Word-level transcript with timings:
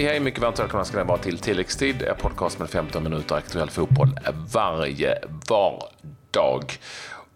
Hej, 0.00 0.08
hej, 0.08 0.20
mycket 0.20 0.40
varmt 0.40 0.58
välkomna 0.58 0.84
ska 0.84 0.98
ni 0.98 1.04
vara 1.04 1.18
till 1.18 1.38
Tilläggstid, 1.38 2.02
en 2.02 2.16
podcast 2.16 2.58
med 2.58 2.70
15 2.70 3.02
minuter 3.02 3.34
aktuell 3.34 3.70
fotboll 3.70 4.08
varje 4.52 5.18
vardag. 5.48 6.72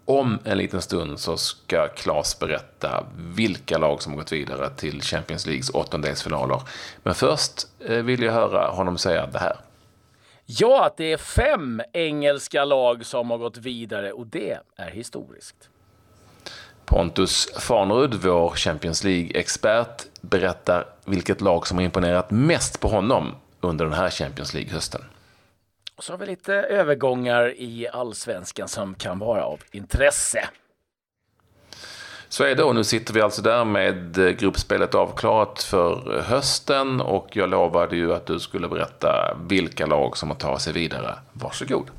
Om 0.05 0.39
en 0.43 0.57
liten 0.57 0.81
stund 0.81 1.19
så 1.19 1.37
ska 1.37 1.87
Claes 1.87 2.39
berätta 2.39 3.05
vilka 3.17 3.77
lag 3.77 4.01
som 4.01 4.13
har 4.13 4.19
gått 4.19 4.31
vidare 4.31 4.69
till 4.69 5.01
Champions 5.01 5.45
Leagues 5.45 5.69
åttondelsfinaler. 5.69 6.61
Men 7.03 7.15
först 7.15 7.67
eh, 7.79 7.97
vill 7.97 8.23
jag 8.23 8.33
höra 8.33 8.67
honom 8.67 8.97
säga 8.97 9.27
det 9.27 9.39
här. 9.39 9.57
Ja, 10.45 10.85
att 10.85 10.97
det 10.97 11.13
är 11.13 11.17
fem 11.17 11.81
engelska 11.93 12.65
lag 12.65 13.05
som 13.05 13.29
har 13.29 13.37
gått 13.37 13.57
vidare 13.57 14.11
och 14.11 14.27
det 14.27 14.57
är 14.75 14.89
historiskt. 14.91 15.69
Pontus 16.85 17.53
Farnerud, 17.59 18.13
vår 18.13 18.49
Champions 18.49 19.03
League-expert, 19.03 20.03
berättar 20.21 20.85
vilket 21.05 21.41
lag 21.41 21.67
som 21.67 21.77
har 21.77 21.85
imponerat 21.85 22.31
mest 22.31 22.79
på 22.79 22.87
honom 22.87 23.35
under 23.61 23.85
den 23.85 23.93
här 23.93 24.09
Champions 24.09 24.53
League-hösten. 24.53 25.01
Och 25.95 26.03
så 26.03 26.13
har 26.13 26.17
vi 26.17 26.25
lite 26.25 26.53
övergångar 26.53 27.53
i 27.57 27.87
allsvenskan 27.93 28.67
som 28.67 28.95
kan 28.95 29.19
vara 29.19 29.45
av 29.45 29.59
intresse. 29.71 30.49
Så 32.29 32.43
är 32.43 32.55
det 32.55 32.63
och 32.63 32.75
nu 32.75 32.83
sitter 32.83 33.13
vi 33.13 33.21
alltså 33.21 33.41
där 33.41 33.65
med 33.65 34.15
gruppspelet 34.39 34.95
avklarat 34.95 35.63
för 35.63 36.21
hösten 36.21 37.01
och 37.01 37.27
jag 37.35 37.49
lovade 37.49 37.95
ju 37.95 38.13
att 38.13 38.25
du 38.25 38.39
skulle 38.39 38.67
berätta 38.67 39.37
vilka 39.47 39.85
lag 39.85 40.17
som 40.17 40.29
har 40.29 40.37
tagit 40.37 40.61
sig 40.61 40.73
vidare. 40.73 41.13
Varsågod. 41.33 41.91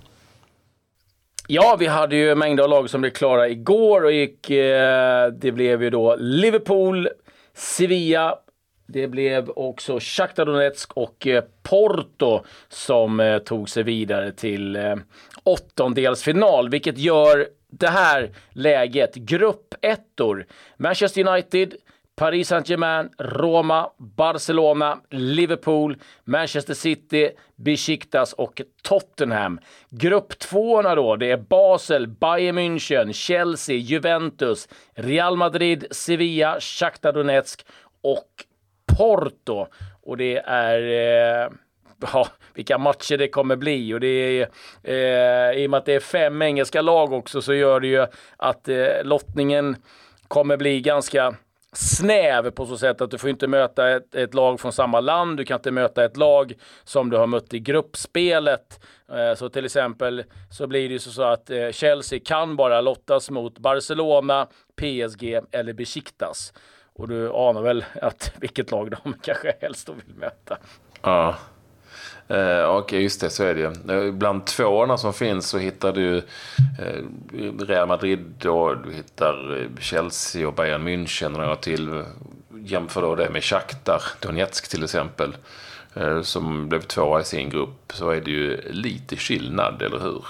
Ja, 1.49 1.77
vi 1.79 1.87
hade 1.87 2.17
ju 2.17 2.35
mängder 2.35 2.63
av 2.65 2.71
lag 2.71 2.91
som 2.91 3.01
blev 3.01 3.11
klara 3.11 3.49
igår 3.49 4.05
och 4.05 4.13
gick, 4.13 4.51
eh, 4.51 5.29
det 5.29 5.53
blev 5.53 5.83
ju 5.83 5.91
då 5.91 6.17
Liverpool, 6.19 7.09
Sevilla, 7.55 8.38
det 8.87 9.09
blev 9.09 9.51
också 9.51 9.99
Shakhtar 10.01 10.47
Donetsk 10.47 10.93
och 10.93 11.27
eh, 11.27 11.45
Porto 11.63 12.45
som 12.69 13.21
eh, 13.21 13.38
tog 13.38 13.69
sig 13.69 13.83
vidare 13.83 14.33
till 14.33 14.77
eh, 14.77 14.97
åttondelsfinal, 15.45 16.69
vilket 16.69 16.99
gör 16.99 17.47
det 17.71 17.88
här 17.88 18.31
läget 18.51 19.15
grupp 19.15 19.75
ettor. 19.83 20.47
Manchester 20.77 21.29
United, 21.29 21.75
Paris 22.17 22.49
Saint-Germain, 22.49 23.11
Roma, 23.19 23.91
Barcelona, 23.99 25.01
Liverpool, 25.11 25.97
Manchester 26.25 26.75
City, 26.75 27.31
Besiktas 27.57 28.33
och 28.33 28.63
Tottenham. 28.83 29.61
Grupp 29.91 30.39
tvåorna 30.39 30.95
då, 30.95 31.17
det 31.17 31.31
är 31.31 31.37
Basel, 31.37 32.09
Bayern 32.09 32.59
München, 32.59 33.13
Chelsea, 33.13 33.77
Juventus, 33.77 34.69
Real 34.95 35.37
Madrid, 35.37 35.87
Sevilla, 35.91 36.61
Shakhtar 36.61 37.13
Donetsk 37.13 37.67
och 38.03 38.45
Porto. 38.99 39.67
Och 40.03 40.17
det 40.17 40.37
är 40.39 40.81
eh, 41.45 41.51
ja, 42.13 42.29
vilka 42.55 42.79
matcher 42.79 43.17
det 43.17 43.29
kommer 43.29 43.57
bli. 43.57 43.95
Och 43.95 44.01
det 44.01 44.09
är, 44.09 44.49
eh, 44.83 45.63
I 45.63 45.67
och 45.67 45.71
med 45.71 45.79
att 45.79 45.87
det 45.87 45.95
är 45.95 46.01
fem 46.01 46.43
engelska 46.43 46.83
lag 46.83 47.13
också 47.13 47.43
så 47.43 47.55
gör 47.55 47.81
det 47.81 47.89
ju 47.89 48.07
att 48.37 48.69
eh, 48.69 49.05
lottningen 49.05 49.77
kommer 50.29 50.57
bli 50.57 50.81
ganska 50.81 51.35
snäv 51.73 52.51
på 52.51 52.67
så 52.67 52.79
sätt 52.79 53.01
att 53.01 53.11
du 53.11 53.19
får 53.19 53.31
inte 53.31 53.47
möta 53.47 53.91
ett, 53.91 54.15
ett, 54.15 54.35
lag 54.35 54.61
från 54.61 54.73
samma 54.73 55.01
land. 55.01 55.37
Du 55.37 55.45
kan 55.45 55.59
inte 55.59 55.71
möta 55.71 56.05
ett 56.05 56.17
lag 56.17 56.55
som 56.85 57.11
du 57.11 57.17
har 57.17 57.27
mött 57.27 57.55
i 57.55 57.59
gruppspelet. 57.59 58.81
Eh, 59.13 59.35
så 59.35 59.49
till 59.49 59.65
exempel 59.65 60.25
så 60.51 60.67
blir 60.67 60.89
det 60.89 60.93
ju 60.93 60.99
så 60.99 61.23
att 61.23 61.51
eh, 61.51 61.71
Chelsea 61.71 62.21
kan 62.25 62.57
bara 62.57 62.81
lottas 62.81 63.31
mot 63.31 63.59
Barcelona, 63.59 64.47
PSG 64.77 65.41
eller 65.50 65.72
Besiktas. 65.72 66.53
Och 66.94 67.09
du 67.09 67.33
anar 67.33 67.62
väl 67.62 67.84
att 68.03 68.33
vilket 68.41 68.71
lag 68.71 68.91
de 68.91 69.15
kanske 69.22 69.56
helst 69.61 69.89
vill 69.89 70.17
möta. 70.17 70.59
Ja. 71.03 71.37
Eh, 72.28 72.76
Okej, 72.76 73.03
just 73.03 73.20
det, 73.20 73.31
så 73.31 73.44
är 73.44 73.54
det 73.54 73.60
ju. 73.60 74.06
Eh, 74.06 74.12
bland 74.12 74.47
tvåorna 74.47 74.97
som 74.97 75.12
finns 75.12 75.48
så 75.48 75.59
hittar 75.59 75.92
du 75.92 76.16
eh, 76.16 77.03
Real 77.59 77.88
Madrid 77.88 78.47
och 78.47 78.76
du 78.78 78.92
hittar 78.92 79.60
eh, 79.60 79.81
Chelsea 79.81 80.48
och 80.48 80.54
Bayern 80.54 80.88
München 80.88 81.32
och 81.34 81.41
några 81.41 81.56
till. 81.56 82.03
Jämför 82.59 83.03
då 83.03 83.14
det 83.14 83.31
med 83.31 83.44
Shakhtar 83.44 84.03
Donetsk 84.20 84.70
till 84.70 84.84
exempel. 84.84 85.37
Eh, 85.94 86.22
som 86.22 86.69
blev 86.69 86.81
tvåa 86.81 87.20
i 87.20 87.25
sin 87.25 87.50
grupp. 87.50 87.92
Så 87.92 88.10
är 88.10 88.20
det 88.20 88.31
ju 88.31 88.60
lite 88.70 89.16
skillnad, 89.16 89.82
eller 89.82 89.98
hur? 89.98 90.25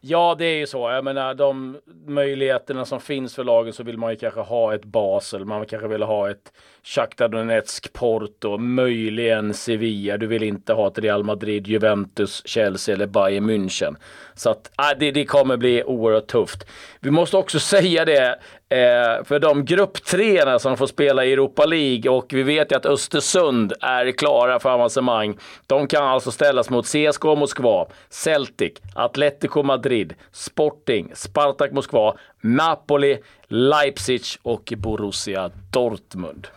Ja, 0.00 0.34
det 0.38 0.44
är 0.44 0.56
ju 0.56 0.66
så. 0.66 0.90
Jag 0.90 1.04
menar, 1.04 1.34
de 1.34 1.78
möjligheterna 2.06 2.84
som 2.84 3.00
finns 3.00 3.34
för 3.34 3.44
lagen 3.44 3.72
så 3.72 3.82
vill 3.82 3.98
man 3.98 4.10
ju 4.10 4.16
kanske 4.16 4.40
ha 4.40 4.74
ett 4.74 4.84
Basel. 4.84 5.44
Man 5.44 5.66
kanske 5.66 5.88
vill 5.88 6.02
ha 6.02 6.30
ett 6.30 6.52
Shakhtar 6.88 7.28
Donetsk, 7.28 7.92
Porto, 7.92 8.58
möjligen 8.58 9.54
Sevilla. 9.54 10.16
Du 10.16 10.26
vill 10.26 10.42
inte 10.42 10.72
ha 10.72 10.88
ett 10.88 10.98
Real 10.98 11.24
Madrid, 11.24 11.66
Juventus, 11.66 12.42
Chelsea 12.44 12.94
eller 12.94 13.06
Bayern 13.06 13.50
München. 13.50 13.96
Så 14.34 14.50
att, 14.50 14.70
äh, 14.78 14.98
det, 14.98 15.10
det 15.10 15.24
kommer 15.24 15.56
bli 15.56 15.84
oerhört 15.84 16.26
tufft. 16.26 16.66
Vi 17.00 17.10
måste 17.10 17.36
också 17.36 17.58
säga 17.58 18.04
det, 18.04 18.38
Eh, 18.68 19.24
för 19.24 19.38
de 19.38 19.64
grupptreorna 19.64 20.58
som 20.58 20.76
får 20.76 20.86
spela 20.86 21.24
i 21.24 21.32
Europa 21.32 21.66
League 21.66 22.10
och 22.10 22.32
vi 22.32 22.42
vet 22.42 22.72
ju 22.72 22.76
att 22.76 22.86
Östersund 22.86 23.72
är 23.80 24.12
klara 24.12 24.58
för 24.58 24.70
avancemang. 24.70 25.38
De 25.66 25.86
kan 25.86 26.04
alltså 26.04 26.30
ställas 26.30 26.70
mot 26.70 26.86
CSKA 26.86 27.34
Moskva, 27.34 27.86
Celtic, 28.10 28.72
Atletico 28.94 29.62
Madrid, 29.62 30.14
Sporting, 30.32 31.10
Spartak 31.14 31.72
Moskva, 31.72 32.16
Napoli, 32.40 33.18
Leipzig 33.48 34.22
och 34.42 34.72
Borussia 34.76 35.50
Dortmund. 35.72 36.48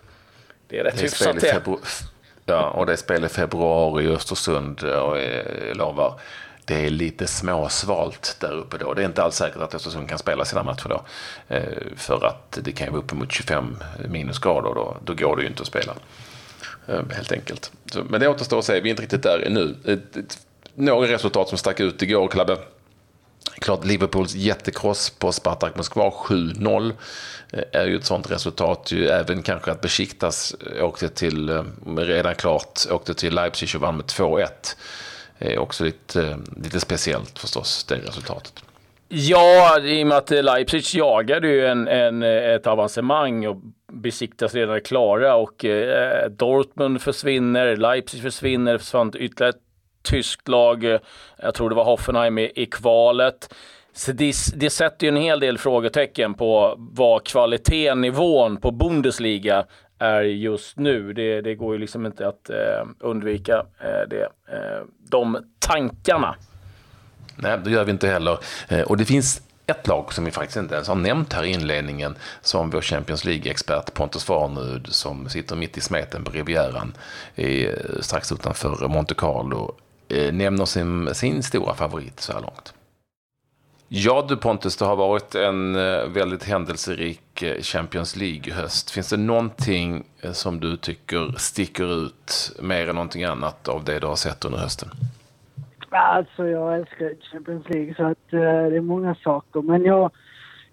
Det 0.70 0.80
är 0.80 0.84
rätt 0.84 1.04
hyfsat 1.04 1.40
det. 1.40 1.62
Ja, 2.46 2.70
och 2.70 2.86
det 2.86 2.92
är 2.92 2.96
spel 2.96 3.26
i 3.26 3.30
februari 3.30 4.04
i 4.04 4.08
Östersund 4.08 4.84
och 4.84 5.18
jag 5.20 5.44
lovar 5.74 6.20
det 6.70 6.86
är 6.86 6.90
lite 6.90 7.28
småsvalt 7.28 8.38
där 8.40 8.52
uppe 8.52 8.78
då. 8.78 8.94
Det 8.94 9.02
är 9.02 9.06
inte 9.06 9.24
alls 9.24 9.36
säkert 9.36 9.62
att 9.62 9.76
Östersund 9.76 10.10
kan 10.10 10.18
spela 10.18 10.46
sina 10.46 10.64
matcher 10.64 10.90
då. 10.90 11.02
Eh, 11.48 11.64
för 11.96 12.26
att 12.26 12.60
det 12.62 12.72
kan 12.72 12.88
ju 12.88 12.92
vara 12.92 13.02
uppemot 13.02 13.32
25 13.32 13.78
minusgrader 14.10 14.74
då. 14.76 14.98
Då 15.04 15.14
går 15.14 15.36
det 15.36 15.42
ju 15.42 15.48
inte 15.48 15.62
att 15.62 15.68
spela. 15.68 15.96
Eh, 16.88 17.02
helt 17.12 17.32
enkelt. 17.32 17.72
men 18.10 18.22
det 18.22 18.28
återstår 18.28 18.60
att 18.60 18.66
se. 18.66 18.80
Vi 18.80 18.90
är 18.90 18.92
inte 18.92 19.02
riktigt 19.02 19.24
där 19.24 19.40
ännu. 19.40 19.76
Några 20.76 21.08
resultat 21.08 21.50
som 21.50 21.58
stack 21.58 21.80
ut 21.80 22.02
igår, 22.02 22.28
Klabbe. 22.28 22.58
Klart 23.60 23.86
Liverpools 23.86 24.36
jättekross 24.36 25.10
på 25.10 25.32
Spartak 25.32 25.76
Moskva 25.76 26.10
7-0 26.10 26.94
eh, 27.54 27.64
är 27.72 27.86
ju 27.86 27.96
ett 27.96 28.06
sånt 28.06 28.32
resultat. 28.32 28.92
Ju 28.92 29.08
även 29.08 29.42
kanske 29.42 29.72
att 29.72 29.82
Besiktas 29.82 30.56
eh, 30.76 30.86
åkte 30.86 31.10
till, 31.10 31.50
eh, 31.50 31.64
redan 31.96 32.36
klart, 32.36 32.80
åkte 32.92 33.14
till 33.14 33.34
Leipzig 33.34 33.70
och 33.76 33.82
vann 33.82 33.98
med 33.98 34.06
2-1 34.06 34.48
är 35.40 35.58
också 35.58 35.84
lite, 35.84 36.38
lite 36.64 36.80
speciellt 36.80 37.40
förstås, 37.40 37.84
det 37.84 37.96
resultatet. 37.96 38.54
Ja, 39.08 39.80
i 39.80 40.04
och 40.04 40.08
med 40.08 40.18
att 40.18 40.30
Leipzig 40.30 41.00
jagade 41.00 41.48
ju 41.48 41.66
en, 41.66 41.88
en, 41.88 42.24
ett 42.24 42.68
avancemang 42.68 43.48
och 43.48 43.58
besiktas 43.92 44.54
redan 44.54 44.82
klara 44.82 45.36
och 45.36 45.66
eh, 45.66 46.30
Dortmund 46.30 47.02
försvinner, 47.02 47.78
Leipzig 47.78 48.22
försvinner, 48.22 48.78
försvann 48.78 49.12
ytterligare 49.16 49.50
ett 49.50 49.69
tyskt 50.10 50.48
lag, 50.48 50.84
eh, 50.84 51.00
jag 51.38 51.54
tror 51.54 51.70
det 51.70 51.76
var 51.76 51.84
Hoffenheim 51.84 52.38
i, 52.38 52.52
i 52.56 52.66
kvalet. 52.66 53.54
Så 53.94 54.12
det, 54.12 54.36
det 54.56 54.70
sätter 54.70 55.08
ju 55.08 55.10
en 55.10 55.22
hel 55.22 55.40
del 55.40 55.58
frågetecken 55.58 56.34
på 56.34 56.76
vad 56.78 57.26
kvaliteten, 57.26 58.02
nivån 58.02 58.58
på 58.58 58.72
Bundesliga 58.72 59.66
är 60.00 60.22
just 60.22 60.78
nu. 60.78 61.14
Det, 61.14 61.42
det 61.42 61.56
går 61.56 61.74
ju 61.74 61.80
liksom 61.80 62.06
inte 62.06 62.28
att 62.28 62.50
eh, 62.50 62.88
undvika 63.00 63.66
eh, 63.80 64.10
det, 64.10 64.24
eh, 64.24 64.84
de 65.10 65.38
tankarna. 65.60 66.36
Nej, 67.36 67.58
det 67.64 67.72
gör 67.72 67.84
vi 67.84 67.92
inte 67.92 68.08
heller. 68.08 68.38
Eh, 68.68 68.82
och 68.82 68.98
det 68.98 69.06
finns 69.06 69.42
ett 69.66 69.88
lag 69.88 70.14
som 70.14 70.26
vi 70.26 70.32
faktiskt 70.32 70.58
inte 70.58 70.76
ens 70.76 70.88
har 70.88 70.96
nämnt 70.96 71.34
här 71.34 71.44
i 71.44 71.48
inledningen 71.48 72.16
som 72.42 72.70
vår 72.70 72.82
Champions 72.82 73.26
League-expert 73.26 73.94
Pontus 73.94 74.24
Farnud 74.24 74.88
som 74.90 75.30
sitter 75.30 75.56
mitt 75.56 75.78
i 75.78 75.82
smeten 75.82 76.24
på 76.24 76.32
Rivieran 76.32 76.94
eh, 77.36 77.74
strax 78.02 78.32
utanför 78.32 78.88
Monte 78.88 79.14
Carlo 79.14 79.76
eh, 80.10 80.34
nämner 80.34 80.66
sin, 80.66 81.16
sin 81.16 81.44
stora 81.44 81.74
favorit 81.74 82.20
så 82.20 82.34
här 82.34 82.42
långt. 82.42 82.74
Ja 83.92 84.26
du 84.28 84.38
Pontus, 84.38 84.78
det 84.78 84.86
har 84.86 84.96
varit 84.96 85.36
en 85.36 85.76
eh, 85.76 86.08
väldigt 86.08 86.44
händelserik 86.44 87.42
eh, 87.42 87.62
Champions 87.62 88.16
League-höst. 88.16 88.92
Finns 88.92 89.10
det 89.10 89.18
någonting 89.18 90.04
eh, 90.22 90.32
som 90.32 90.60
du 90.60 90.78
tycker 90.78 91.34
sticker 91.38 92.06
ut 92.06 92.52
mer 92.62 92.90
än 92.90 92.96
någonting 92.96 93.24
annat 93.24 93.68
av 93.68 93.84
det 93.84 94.00
du 94.00 94.08
har 94.08 94.16
sett 94.16 94.46
under 94.46 94.60
hösten? 94.60 94.90
Alltså 95.90 96.48
jag 96.48 96.76
älskar 96.76 97.14
Champions 97.32 97.70
League 97.70 97.96
så 97.96 98.04
att 98.04 98.34
uh, 98.34 98.40
det 98.40 98.78
är 98.78 98.82
många 98.82 99.16
saker. 99.16 99.62
Men 99.62 99.84
jag 99.84 100.12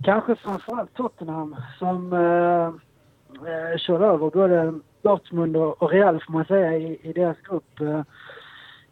kanske 0.02 0.36
framförallt 0.36 0.94
Tottenham 0.94 1.56
som 1.78 2.12
uh, 2.12 2.68
uh, 2.68 3.76
kör 3.78 4.00
över 4.00 4.30
både 4.30 4.80
Dortmund 5.02 5.56
och 5.56 5.90
Real 5.90 6.22
får 6.26 6.32
man 6.32 6.44
säga 6.44 6.76
i, 6.76 6.98
i 7.02 7.12
deras 7.12 7.36
grupp. 7.48 7.80
Uh, 7.80 8.02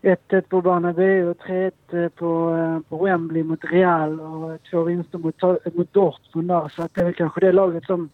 1-1 0.05 0.41
på 0.41 0.61
Bernabéu 0.61 1.31
och 1.31 1.37
3-1 1.37 1.73
eh, 1.93 2.09
på, 2.09 2.57
eh, 2.57 2.89
på 2.89 3.05
Wembley 3.05 3.43
mot 3.43 3.65
Real 3.65 4.21
och 4.21 4.59
två 4.71 4.83
vinster 4.83 5.19
mot, 5.19 5.43
mot 5.75 5.93
Dortmund 5.93 6.49
där. 6.49 6.69
Så 6.69 6.83
att 6.83 6.95
det 6.95 7.01
är 7.01 7.05
väl 7.05 7.15
kanske 7.15 7.41
det 7.41 7.53
laget 7.53 7.85
som, 7.85 8.09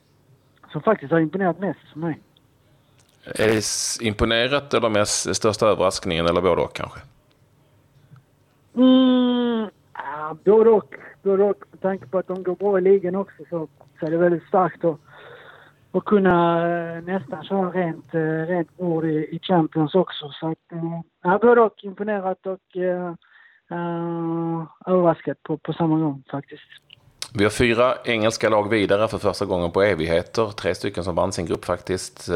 som 0.73 0.83
faktiskt 0.83 1.13
har 1.13 1.21
imponerat 1.21 1.59
mest 1.59 1.81
för 1.93 1.99
mig. 1.99 2.21
Är 3.25 3.49
det 3.49 4.07
imponerat 4.07 4.75
eller 4.75 4.89
mest 4.89 5.37
största 5.37 5.67
överraskningen 5.67 6.27
eller 6.27 6.41
både 6.41 6.63
och 6.63 6.73
kanske? 6.73 7.01
Mm, 8.75 9.71
ja, 9.95 10.37
både 10.45 10.71
och. 10.71 10.95
Både 11.23 11.45
och. 11.45 11.65
Med 11.71 11.81
tanke 11.81 12.07
på 12.07 12.19
att 12.19 12.27
de 12.27 12.43
går 12.43 12.55
bra 12.55 12.79
i 12.79 12.81
ligan 12.81 13.15
också 13.15 13.43
så, 13.51 13.69
så 14.01 14.07
är 14.07 14.11
det 14.11 14.17
väldigt 14.17 14.49
starkt 14.49 14.85
att, 14.85 15.01
att 15.93 16.05
kunna 16.05 16.69
eh, 16.69 17.03
nästan 17.03 17.45
köra 17.45 17.71
rent, 17.71 18.15
eh, 18.15 18.21
rent 18.21 18.77
bord 18.77 19.05
i, 19.05 19.09
i 19.09 19.41
Champions 19.43 19.95
också. 19.95 20.31
Så 20.41 20.51
att, 20.51 20.73
eh, 20.73 21.01
ja, 21.23 21.39
både 21.43 21.61
och. 21.61 21.85
Imponerat 21.85 22.47
och 22.47 22.77
eh, 22.77 23.15
överraskat 24.87 25.43
på, 25.43 25.57
på 25.57 25.73
samma 25.73 25.99
gång 25.99 26.23
faktiskt. 26.31 26.63
Vi 27.35 27.45
har 27.45 27.51
fyra 27.51 27.95
engelska 28.05 28.49
lag 28.49 28.71
vidare 28.71 29.09
för 29.09 29.19
första 29.19 29.45
gången 29.45 29.71
på 29.71 29.83
evigheter. 29.83 30.47
Tre 30.47 30.75
stycken 30.75 31.05
som 31.05 31.15
vann 31.15 31.33
sin 31.33 31.47
grupp 31.47 31.65
faktiskt 31.65 32.31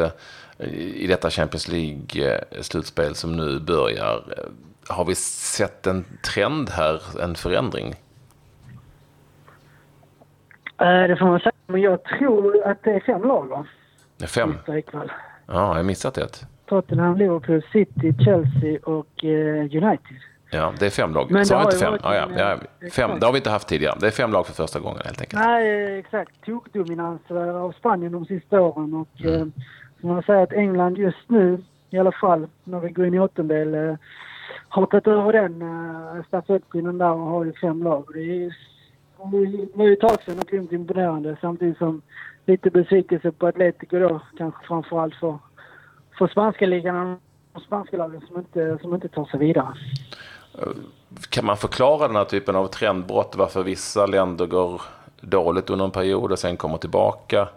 i 0.58 1.06
detta 1.06 1.30
Champions 1.30 1.68
League-slutspel 1.68 3.14
som 3.14 3.36
nu 3.36 3.60
börjar. 3.60 4.24
Har 4.88 5.04
vi 5.04 5.14
sett 5.14 5.86
en 5.86 6.04
trend 6.34 6.70
här, 6.70 7.00
en 7.22 7.34
förändring? 7.34 7.94
Det 10.78 11.16
får 11.18 11.26
man 11.26 11.40
säga, 11.40 11.53
men 11.66 11.80
jag 11.80 12.02
tror 12.04 12.66
att 12.66 12.82
det 12.82 12.90
är 12.90 13.00
fem 13.00 13.22
lag 13.22 13.48
va? 13.48 13.66
Fem? 14.26 14.54
Ikväll. 14.68 15.12
Ja, 15.46 15.52
jag 15.54 15.74
har 15.74 15.82
missat 15.82 16.18
ett. 16.18 16.46
Tottenham, 16.66 17.16
Liverpool, 17.16 17.62
City, 17.72 18.14
Chelsea 18.24 18.78
och 18.82 19.24
eh, 19.24 19.60
United. 19.60 20.16
Ja, 20.50 20.72
det 20.78 20.86
är 20.86 20.90
fem 20.90 21.14
lag. 21.14 21.30
Men 21.30 21.44
det 21.44 21.54
har 21.54 21.62
har 21.62 21.72
inte 21.72 21.84
fem. 21.84 21.98
Ja, 22.02 22.14
ja, 22.14 22.28
ja, 22.36 22.52
eh, 22.52 22.90
fem. 22.90 23.10
Det 23.20 23.26
har 23.26 23.32
vi 23.32 23.38
inte 23.38 23.50
haft 23.50 23.68
tidigare. 23.68 23.96
Det 24.00 24.06
är 24.06 24.10
fem 24.10 24.32
lag 24.32 24.46
för 24.46 24.54
första 24.54 24.80
gången 24.80 25.00
helt 25.04 25.20
enkelt. 25.20 25.42
Nej, 25.42 25.98
exakt. 25.98 26.44
Tokdominans 26.44 27.20
eh, 27.30 27.56
av 27.56 27.72
Spanien 27.72 28.12
de 28.12 28.26
sista 28.26 28.60
åren. 28.60 28.94
Och 28.94 29.24
eh, 29.26 29.46
som 30.00 30.08
man 30.08 30.22
säger 30.22 30.42
att 30.42 30.52
England 30.52 30.98
just 30.98 31.28
nu, 31.30 31.62
i 31.90 31.98
alla 31.98 32.12
fall 32.12 32.46
när 32.64 32.80
vi 32.80 32.88
går 32.88 33.06
in 33.06 33.14
i 33.14 33.18
åttondel, 33.18 33.74
eh, 33.74 33.96
har 34.68 34.86
tagit 34.86 35.06
över 35.06 35.32
den 35.32 35.62
eh, 35.62 36.24
stafettpinnen 36.28 36.98
där 36.98 37.12
och 37.12 37.26
har 37.26 37.44
ju 37.44 37.52
fem 37.52 37.82
lag. 37.82 38.04
Det 38.14 38.20
är 38.20 38.56
det 39.30 39.68
var 39.74 39.86
ju 39.86 39.92
ett 39.92 40.00
tag 40.00 40.22
sedan 40.22 40.38
och 40.38 40.46
grymt 40.46 40.72
imponerande 40.72 41.36
samtidigt 41.40 41.78
som 41.78 42.02
lite 42.46 42.70
besvikelse 42.70 43.32
på 43.32 43.46
Atletico 43.46 43.98
då 43.98 44.20
kanske 44.38 44.66
framförallt 44.66 45.14
för, 45.14 45.38
för 46.18 46.28
spanska 46.28 46.66
ligan 46.66 47.20
och 47.52 47.62
spanska 47.62 47.96
lagen 47.96 48.20
som 48.20 48.38
inte, 48.38 48.78
som 48.80 48.94
inte 48.94 49.08
tar 49.08 49.24
sig 49.24 49.40
vidare. 49.40 49.74
Kan 51.30 51.44
man 51.44 51.56
förklara 51.56 52.06
den 52.06 52.16
här 52.16 52.24
typen 52.24 52.56
av 52.56 52.66
trendbrott? 52.66 53.34
Varför 53.36 53.62
vissa 53.62 54.06
länder 54.06 54.46
går 54.46 54.82
dåligt 55.20 55.70
under 55.70 55.84
en 55.84 55.90
period 55.90 56.32
och 56.32 56.38
sen 56.38 56.56
kommer 56.56 56.78
tillbaka? 56.78 57.48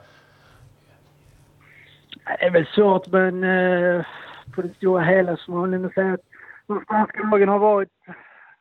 Det 2.25 2.45
är 2.45 2.51
väl 2.51 2.65
svårt 2.65 3.07
men 3.07 3.43
eh, 3.43 4.05
på 4.55 4.61
det 4.61 4.75
stora 4.75 5.03
hela 5.03 5.37
så 5.37 5.51
man 5.51 5.73
ändå 5.73 5.89
säga 5.89 6.13
att 6.13 6.21
de 6.67 6.81
spanska 6.83 7.23
lagen 7.23 7.49
har 7.49 7.59
varit 7.59 7.89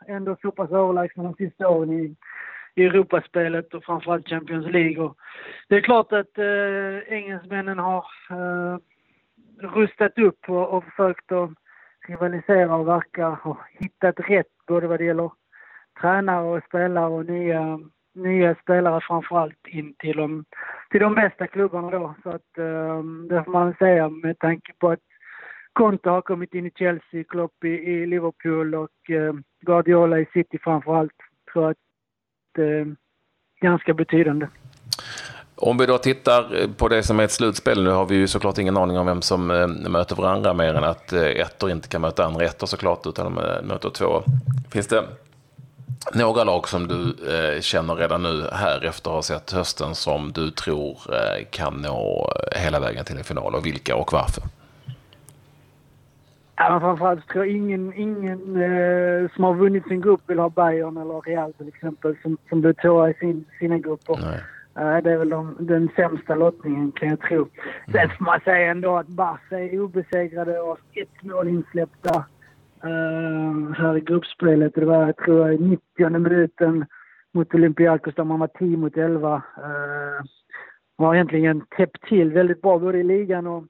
ändå 0.09 0.37
så 0.43 0.50
pass 0.50 0.70
överlägsna 0.70 1.23
de 1.23 1.35
sista 1.35 1.69
åren 1.69 1.93
i, 1.93 2.17
i 2.76 2.84
Europaspelet 2.84 3.75
och 3.75 3.84
framförallt 3.84 4.28
Champions 4.28 4.67
League. 4.67 5.05
Och 5.05 5.17
det 5.69 5.76
är 5.76 5.81
klart 5.81 6.12
att 6.12 6.38
eh, 6.38 7.12
engelsmännen 7.14 7.78
har 7.78 8.05
eh, 8.31 8.78
rustat 9.61 10.19
upp 10.19 10.49
och, 10.49 10.69
och 10.69 10.84
försökt 10.84 11.32
att 11.32 11.50
rivalisera 12.08 12.76
och 12.76 12.88
verka 12.88 13.28
och 13.28 13.58
hittat 13.78 14.20
rätt 14.20 14.46
både 14.67 14.87
vad 14.87 15.00
det 15.00 15.05
gäller 15.05 15.31
tränare 16.00 16.44
och 16.44 16.62
spelare 16.69 17.06
och 17.06 17.26
nya, 17.26 17.81
nya 18.14 18.55
spelare 18.55 19.00
framförallt 19.00 19.67
in 19.67 19.94
till 19.99 20.17
de, 20.17 20.44
till 20.90 21.00
de 21.00 21.14
bästa 21.14 21.46
klubbarna 21.46 21.90
då. 21.90 22.14
Så 22.23 22.28
att 22.28 22.58
eh, 22.58 23.02
det 23.28 23.44
får 23.44 23.52
man 23.52 23.75
säga 23.75 24.08
med 24.08 24.38
tanke 24.38 24.73
på 24.78 24.90
att 24.90 25.00
Conte 25.73 26.11
har 26.11 26.23
kommit 26.23 26.55
in 26.55 26.67
i 26.67 26.70
Chelsea, 26.70 27.25
Klopp 27.25 27.64
i, 27.64 27.69
i 27.69 28.06
Liverpool 28.06 28.75
och 28.75 29.11
eh, 29.11 29.34
Guardiola 29.61 30.20
i 30.20 30.26
City 30.32 30.58
framförallt. 30.58 31.17
Så 31.52 31.64
att 31.64 31.76
Eh, 32.58 32.87
ganska 33.61 33.94
betydande. 33.94 34.47
Om 35.55 35.79
vi 35.79 35.87
då 35.87 35.99
tittar 35.99 36.62
eh, 36.62 36.70
på 36.70 36.88
det 36.88 37.03
som 37.03 37.20
är 37.20 37.25
ett 37.25 37.32
slutspel, 37.32 37.85
nu 37.85 37.91
har 37.91 38.06
vi 38.06 38.17
ju 38.17 38.29
såklart 38.29 38.58
ingen 38.58 38.76
aning 38.76 38.99
om 38.99 39.06
vem 39.06 39.23
som 39.23 39.50
eh, 39.50 39.67
möter 39.69 40.17
varandra 40.17 40.55
mer 40.55 40.75
än 40.75 40.85
att 40.85 41.12
ettor 41.12 41.70
inte 41.70 41.88
kan 41.88 42.00
möta 42.00 42.25
andra 42.25 42.44
ettor 42.44 42.67
såklart, 42.67 43.06
utan 43.06 43.25
de 43.25 43.35
möter 43.67 43.91
två. 43.91 44.23
Finns 44.70 44.87
det 44.87 45.05
några 46.14 46.44
lag 46.44 46.69
som 46.69 46.88
du 46.88 47.17
känner 47.61 47.94
redan 47.94 48.23
nu 48.23 48.49
här 48.53 48.85
efter 48.85 49.11
att 49.11 49.14
ha 49.14 49.23
sett 49.23 49.52
hösten 49.52 49.94
som 49.94 50.32
du 50.32 50.50
tror 50.50 50.99
kan 51.50 51.75
nå 51.75 52.32
hela 52.52 52.81
vägen 52.81 53.05
till 53.05 53.19
en 53.19 53.25
final 53.25 53.55
och 53.55 53.67
vilka 53.67 53.97
och 53.97 54.12
varför? 54.12 54.43
Ja, 56.56 56.70
men 56.70 56.81
framförallt 56.81 57.29
tror 57.29 57.47
jag 57.47 57.55
ingen, 57.55 57.93
ingen 57.93 58.62
eh, 58.62 59.31
som 59.35 59.44
har 59.44 59.55
vunnit 59.55 59.88
sin 59.88 60.00
grupp 60.00 60.20
vill 60.26 60.38
ha 60.38 60.49
Bayern 60.49 60.97
eller 60.97 61.20
Real 61.20 61.53
till 61.53 61.69
exempel 61.69 62.17
som, 62.23 62.37
som 62.49 62.61
blev 62.61 62.73
tvåa 62.73 63.11
i 63.11 63.14
sin, 63.14 63.44
sina 63.58 63.79
grupper. 63.79 64.19
Eh, 64.79 64.97
det 65.03 65.12
är 65.12 65.19
väl 65.19 65.29
de, 65.29 65.56
den 65.61 65.88
sämsta 65.97 66.35
lottningen 66.35 66.93
kan 66.93 67.08
jag 67.08 67.20
tro. 67.20 67.49
Sen 67.93 68.11
får 68.11 68.25
man 68.25 68.41
säga 68.41 68.70
ändå 68.70 68.97
att 68.97 69.06
Barca 69.06 69.61
är 69.61 69.81
obesegrade 69.81 70.61
och 70.61 70.79
ett 70.93 71.23
mål 71.23 71.49
insläppta 71.49 72.25
uh, 72.85 73.73
här 73.73 73.97
i 73.97 74.00
gruppspelet. 74.00 74.75
Det 74.75 74.85
var, 74.85 75.06
jag 75.06 75.17
tror 75.17 75.47
jag, 75.47 75.55
i 75.55 75.59
90 75.97 76.19
minuten 76.19 76.87
mot 77.35 77.55
Olympiakos 77.55 78.14
där 78.14 78.25
man 78.25 78.41
var 78.41 78.47
10 78.47 78.76
mot 78.76 78.97
11. 78.97 79.35
Uh, 79.37 79.43
har 80.99 81.14
egentligen 81.14 81.64
täppt 81.76 82.09
till 82.09 82.32
väldigt 82.32 82.62
bra 82.62 82.79
både 82.79 82.99
i 82.99 83.05
ligan 83.05 83.47
och, 83.47 83.64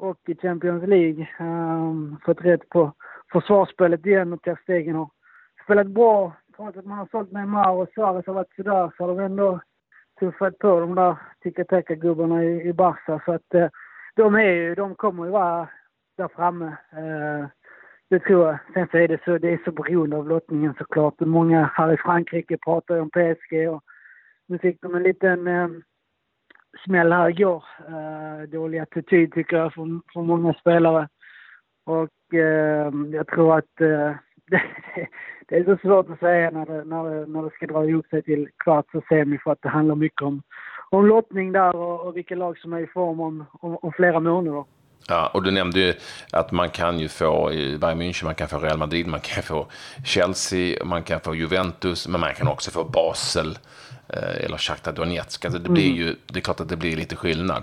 och 0.00 0.18
i 0.28 0.34
Champions 0.34 0.86
League. 0.86 1.28
Um, 1.40 2.18
fått 2.24 2.40
rätt 2.40 2.68
på 2.68 2.92
försvarsspelet 3.32 4.06
igen 4.06 4.32
och 4.32 4.42
Ter 4.42 4.58
Stegen 4.62 4.96
har 4.96 5.10
spelat 5.64 5.86
bra. 5.86 6.32
Trots 6.56 6.78
att 6.78 6.84
man 6.84 6.98
har 6.98 7.08
sålt 7.10 7.32
Neymar 7.32 7.70
och 7.70 7.88
Suarez 7.94 8.26
har 8.26 8.34
varit 8.34 8.54
sådär 8.56 8.92
så 8.96 9.04
har 9.04 9.08
de 9.08 9.18
ändå 9.18 9.60
tuffat 10.20 10.58
på 10.58 10.80
de 10.80 10.94
där 10.94 11.16
tiki-taka-gubbarna 11.42 12.44
i, 12.44 12.68
i 12.68 12.72
Barca. 12.72 13.22
Så 13.24 13.32
att 13.32 13.54
eh, 13.54 13.68
de, 14.14 14.34
är 14.34 14.52
ju, 14.52 14.74
de 14.74 14.94
kommer 14.94 15.24
ju 15.24 15.30
vara 15.30 15.68
där 16.16 16.28
framme. 16.28 16.66
Eh, 16.92 17.46
det 18.10 18.18
tror 18.18 18.46
jag. 18.46 18.58
Sen 18.74 18.88
så 18.90 18.98
är 18.98 19.08
det 19.08 19.20
så, 19.24 19.38
det 19.38 19.52
är 19.52 19.60
så 19.64 19.72
beroende 19.72 20.16
av 20.16 20.28
lottningen 20.28 20.74
såklart. 20.78 21.20
Många 21.20 21.70
här 21.74 21.92
i 21.92 21.96
Frankrike 21.96 22.58
pratar 22.64 22.94
ju 22.94 23.00
om 23.00 23.10
PSG 23.10 23.68
och 23.70 23.82
nu 24.46 24.58
fick 24.58 24.82
de 24.82 24.94
en 24.94 25.02
liten 25.02 25.46
eh, 25.46 25.68
smäll 26.84 27.12
här 27.12 27.28
igår. 27.28 27.64
Uh, 27.88 28.40
eh, 28.42 28.48
dålig 28.48 28.78
attityd 28.78 29.32
tycker 29.32 29.56
jag 29.56 29.74
från, 29.74 30.02
från 30.12 30.26
många 30.26 30.54
spelare. 30.54 31.08
Och 31.86 32.34
uh, 32.34 33.10
jag 33.12 33.26
tror 33.26 33.58
att 33.58 33.80
uh, 33.80 33.88
eh, 33.88 34.14
det, 34.46 34.62
det 35.48 35.56
är 35.56 35.64
så 35.64 35.76
svårt 35.76 36.10
att 36.10 36.18
säga 36.18 36.50
när 36.50 36.66
det, 36.66 36.84
när 36.84 37.04
det, 37.04 37.26
när 37.26 37.42
det 37.42 37.50
ska 37.50 37.66
dra 37.66 37.84
ihop 37.84 38.06
sig 38.06 38.22
till 38.22 38.48
kvarts 38.64 38.94
och 38.94 39.04
semi 39.08 39.38
för 39.38 39.52
att 39.52 39.62
det 39.62 39.68
handlar 39.68 39.94
mycket 39.94 40.22
om, 40.22 40.42
om 40.90 41.06
lottning 41.06 41.52
där 41.52 41.76
och, 41.76 42.06
och 42.06 42.16
vilka 42.16 42.34
lag 42.34 42.58
som 42.58 42.72
är 42.72 42.80
i 42.80 42.86
form 42.86 43.20
om, 43.20 43.44
om, 43.52 43.76
om 43.76 43.92
flera 43.92 44.20
månader. 44.20 44.64
Ja, 45.10 45.26
och 45.26 45.42
du 45.42 45.50
nämnde 45.50 45.80
ju 45.80 45.94
att 46.30 46.52
man 46.52 46.70
kan 46.70 46.98
ju 46.98 47.08
få 47.08 47.52
i 47.52 47.78
Bayern 47.78 48.02
München, 48.02 48.24
man 48.24 48.34
kan 48.34 48.48
få 48.48 48.58
Real 48.58 48.78
Madrid, 48.78 49.06
man 49.06 49.20
kan 49.20 49.42
få 49.42 49.66
Chelsea, 50.04 50.84
man 50.84 51.02
kan 51.02 51.20
få 51.20 51.34
Juventus, 51.34 52.08
men 52.08 52.20
man 52.20 52.34
kan 52.34 52.48
också 52.48 52.70
få 52.70 52.84
Basel 52.84 53.58
eh, 54.08 54.44
eller 54.44 54.58
Shakhtar 54.58 54.92
Donetsk. 54.92 55.44
Alltså 55.44 55.60
det, 55.60 55.68
blir 55.68 55.92
ju, 55.92 56.16
det 56.26 56.38
är 56.38 56.40
klart 56.40 56.60
att 56.60 56.68
det 56.68 56.76
blir 56.76 56.96
lite 56.96 57.16
skillnad. 57.16 57.62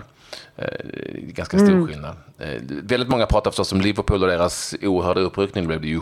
Eh, 0.56 0.66
ganska 1.12 1.58
stor 1.58 1.86
skillnad. 1.86 2.16
Eh, 2.38 2.62
väldigt 2.62 3.08
många 3.08 3.26
pratar 3.26 3.50
förstås 3.50 3.72
om 3.72 3.80
Liverpool 3.80 4.22
och 4.22 4.28
deras 4.28 4.74
oerhörda 4.82 5.20
uppryckning. 5.20 5.64
Det 5.64 5.68
blev 5.68 5.80
det 5.80 5.88
ju 5.88 6.00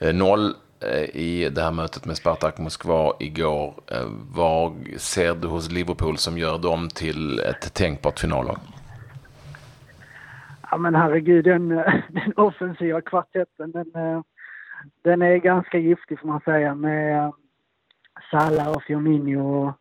7-0 0.00 0.54
eh, 0.80 0.90
i 1.02 1.50
det 1.52 1.62
här 1.62 1.72
mötet 1.72 2.04
med 2.04 2.16
Spartak 2.16 2.58
Moskva 2.58 3.12
igår. 3.20 3.74
Vad 4.32 4.86
ser 4.96 5.34
du 5.34 5.48
hos 5.48 5.70
Liverpool 5.70 6.18
som 6.18 6.38
gör 6.38 6.58
dem 6.58 6.88
till 6.88 7.38
ett 7.38 7.74
tänkbart 7.74 8.20
finallag? 8.20 8.58
Ja 10.76 10.80
men 10.80 10.94
herregud, 10.94 11.44
den, 11.44 11.68
den 12.08 12.32
offensiva 12.36 13.00
kvartetten 13.00 13.72
den, 13.72 13.94
eh, 13.94 14.20
den 15.02 15.22
är 15.22 15.36
ganska 15.36 15.78
giftig 15.78 16.20
får 16.20 16.28
man 16.28 16.40
säga 16.40 16.74
med 16.74 17.18
eh, 17.18 17.30
Salah 18.30 18.68
och 18.68 18.82
Firmino 18.82 19.38
och, 19.38 19.72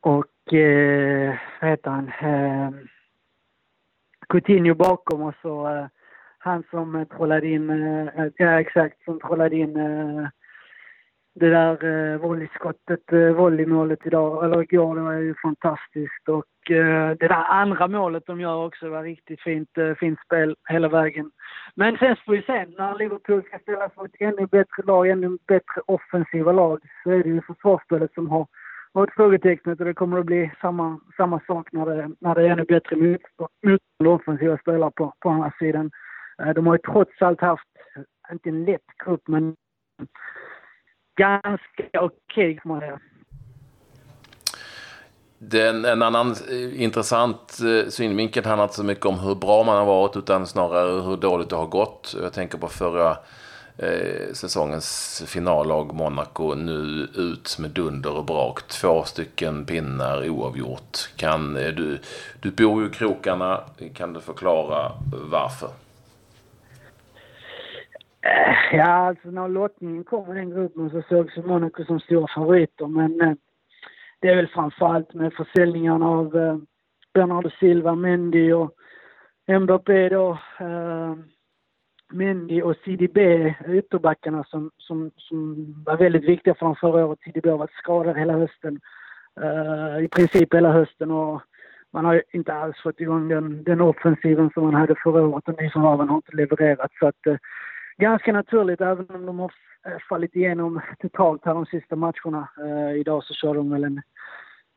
och 0.00 0.54
eh, 0.54 1.34
vad 1.60 1.70
heter 1.70 1.90
han, 1.90 2.08
eh, 2.08 2.70
Coutinho 4.28 4.74
bakom 4.74 5.22
och 5.22 5.34
så 5.42 5.68
eh, 5.68 5.86
han 6.38 6.62
som 6.70 7.06
trollade 7.16 7.46
in, 7.46 7.70
eh, 7.70 8.26
ja 8.36 8.60
exakt, 8.60 9.04
som 9.04 9.20
trollade 9.20 9.56
in 9.56 9.76
eh, 9.76 10.28
det 11.34 11.50
där 11.50 11.84
eh, 11.84 12.18
volleyskottet, 12.18 13.12
eh, 13.12 13.32
volleymålet 13.32 14.06
idag, 14.06 14.44
eller 14.44 14.62
igår, 14.62 14.96
det 14.96 15.02
var 15.02 15.12
ju 15.12 15.34
fantastiskt. 15.42 16.28
Och 16.28 16.70
eh, 16.70 17.16
det 17.16 17.28
där 17.28 17.44
andra 17.48 17.88
målet 17.88 18.26
de 18.26 18.40
gör 18.40 18.66
också 18.66 18.88
var 18.88 19.02
riktigt 19.02 19.40
fint, 19.40 19.78
eh, 19.78 19.94
fint 19.94 20.18
spel 20.26 20.56
hela 20.68 20.88
vägen. 20.88 21.30
Men 21.74 21.98
sen 21.98 22.16
får 22.16 22.32
vi 22.32 22.42
se, 22.42 22.66
när 22.78 22.98
Liverpool 22.98 23.42
ska 23.42 23.58
ställas 23.58 23.96
mot 23.96 24.10
ännu 24.20 24.46
bättre 24.46 24.82
lag, 24.84 25.08
ännu 25.08 25.38
bättre 25.48 25.80
offensiva 25.86 26.52
lag, 26.52 26.80
så 27.02 27.10
är 27.10 27.22
det 27.22 27.28
ju 27.28 27.42
försvarsspelet 27.42 28.14
som 28.14 28.28
har, 28.30 28.46
varit 28.92 29.14
frågetecknet 29.14 29.80
och 29.80 29.86
det 29.86 29.94
kommer 29.94 30.18
att 30.18 30.26
bli 30.26 30.52
samma, 30.60 31.00
samma 31.16 31.40
sak 31.46 31.72
när 31.72 31.86
det, 31.86 32.10
när 32.18 32.34
det 32.34 32.46
är 32.46 32.50
ännu 32.50 32.64
bättre 32.64 32.96
motstånd 32.96 34.08
och 34.08 34.14
offensiva 34.14 34.58
spelare 34.58 34.90
på, 34.96 35.14
på 35.20 35.30
andra 35.30 35.52
sidan. 35.58 35.90
Eh, 36.42 36.50
de 36.54 36.66
har 36.66 36.74
ju 36.74 36.92
trots 36.92 37.22
allt 37.22 37.40
haft, 37.40 37.68
inte 38.32 38.48
en 38.48 38.64
lätt 38.64 38.86
grupp, 39.04 39.28
men 39.28 39.56
ganska 41.20 42.00
okej 42.00 42.10
okay, 42.26 42.56
kan 42.56 42.68
man 42.68 42.80
säga. 42.80 42.98
En, 45.92 46.02
annan 46.02 46.34
eh, 46.50 46.82
intressant 46.82 47.58
eh, 47.60 47.88
synvinkel 47.88 48.44
handlar 48.44 48.64
inte 48.64 48.76
så 48.76 48.84
mycket 48.84 49.06
om 49.06 49.18
hur 49.18 49.34
bra 49.34 49.62
man 49.62 49.76
har 49.76 49.84
varit 49.84 50.16
utan 50.16 50.46
snarare 50.46 51.02
hur 51.02 51.16
dåligt 51.16 51.50
det 51.50 51.56
har 51.56 51.66
gått. 51.66 52.16
Jag 52.22 52.32
tänker 52.32 52.58
på 52.58 52.68
förra 52.68 53.16
eh, 53.78 54.32
säsongens 54.32 55.22
finallag 55.26 55.94
Monaco 55.94 56.54
nu 56.54 57.08
ut 57.14 57.56
med 57.58 57.70
dunder 57.70 58.16
och 58.16 58.24
brak. 58.24 58.68
Två 58.68 59.04
stycken 59.04 59.64
pinnar 59.64 60.28
oavgjort. 60.28 61.10
Kan, 61.16 61.56
eh, 61.56 61.68
du, 61.68 61.98
du 62.40 62.50
bor 62.50 62.82
ju 62.82 62.88
i 62.88 62.92
krokarna. 62.92 63.60
Kan 63.94 64.12
du 64.12 64.20
förklara 64.20 64.92
varför? 65.30 65.70
Eh, 68.22 68.76
ja, 68.76 68.84
alltså 68.84 69.30
när 69.30 69.48
lottningen 69.48 70.04
kom 70.04 70.32
i 70.32 70.34
den 70.34 70.50
gruppen 70.50 70.90
så 70.90 71.02
sågs 71.02 71.36
Monaco 71.36 71.84
som 71.84 72.00
stora 72.00 72.26
favoriter. 72.34 72.86
Men 72.86 73.20
eh, 73.20 73.34
det 74.20 74.28
är 74.28 74.36
väl 74.36 74.48
framförallt 74.48 75.14
med 75.14 75.32
försäljningarna 75.32 76.08
av 76.08 76.36
eh, 76.36 76.56
Bernardo 77.14 77.50
Silva, 77.60 77.94
Mendy 77.94 78.52
och 78.52 78.74
Mbappé 79.60 80.08
då. 80.08 80.38
Eh, 80.60 81.14
Mendy 82.12 82.62
och 82.62 82.76
CDB, 82.84 83.18
ytterbackarna 83.68 84.44
som, 84.44 84.70
som, 84.76 85.10
som 85.16 85.74
var 85.86 85.96
väldigt 85.96 86.24
viktiga 86.24 86.54
för 86.54 86.66
dem 86.66 86.76
förra 86.76 87.06
året. 87.06 87.18
CDB 87.24 87.46
har 87.50 87.58
varit 87.58 87.72
skadad 87.72 88.16
hela 88.16 88.32
hösten. 88.32 88.80
eh, 89.40 90.04
I 90.04 90.08
princip 90.08 90.54
hela 90.54 90.72
hösten 90.72 91.10
och 91.10 91.42
man 91.92 92.04
har 92.04 92.22
inte 92.32 92.54
alls 92.54 92.76
fått 92.82 93.00
igång 93.00 93.28
den, 93.28 93.64
den 93.64 93.80
offensiven 93.80 94.50
som 94.54 94.64
man 94.64 94.74
hade 94.74 94.94
förra 94.94 95.22
året 95.26 95.48
och 95.48 95.62
nyförvärven 95.62 96.08
har 96.08 96.16
inte 96.16 96.36
levererat. 96.36 96.90
Så 96.98 97.06
att, 97.06 97.26
eh, 97.26 97.36
ganska 98.00 98.32
naturligt, 98.32 98.80
även 98.80 99.10
om 99.10 99.26
de 99.26 99.38
har 99.38 99.52
fallit 100.08 100.36
igenom 100.36 100.80
totalt 100.98 101.44
här 101.44 101.54
de 101.54 101.66
sista 101.66 101.96
matcherna. 101.96 102.48
Uh, 102.60 103.00
idag 103.00 103.24
så 103.24 103.34
kör 103.34 103.54
de 103.54 103.70
väl 103.70 103.84
en 103.84 104.02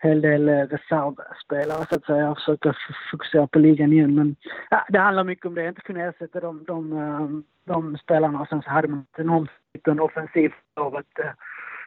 hel 0.03 0.21
del 0.21 0.49
eh, 0.49 0.53
reservspelare 0.53 1.85
så 1.89 1.95
att 1.95 2.05
säga. 2.05 2.31
och 2.31 2.37
försöker 2.37 2.77
fokusera 3.11 3.47
på 3.47 3.59
ligan 3.59 3.93
igen. 3.93 4.15
Men 4.15 4.35
ja, 4.69 4.85
det 4.89 4.99
handlar 4.99 5.23
mycket 5.23 5.45
om 5.45 5.55
det. 5.55 5.67
Inte 5.67 5.81
kunna 5.81 6.03
ersätta 6.03 6.39
de, 6.39 6.63
de, 6.63 6.93
eh, 6.93 7.27
de 7.65 7.97
spelarna. 7.97 8.41
Och 8.41 8.47
sen 8.47 8.61
så 8.61 8.69
hade 8.69 8.87
man 8.87 9.05
en 9.17 9.29
omsluten 9.29 9.97
typ 9.97 10.01
offensiv 10.01 10.51
året 10.75 11.19
eh, 11.19 11.31